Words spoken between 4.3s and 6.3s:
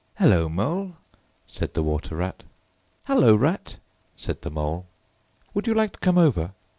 the Mole. "Would you like to come